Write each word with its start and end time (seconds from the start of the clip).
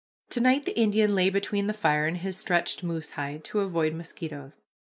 To 0.31 0.39
night 0.41 0.65
the 0.65 0.75
Indian 0.75 1.13
lay 1.13 1.29
between 1.29 1.67
the 1.67 1.73
fire 1.75 2.07
and 2.07 2.17
his 2.17 2.35
stretched 2.35 2.83
moose 2.83 3.11
hide, 3.11 3.43
to 3.43 3.59
avoid 3.59 3.93
mosquitoes. 3.93 4.59